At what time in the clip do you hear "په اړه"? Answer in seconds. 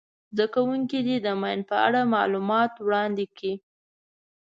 1.69-2.01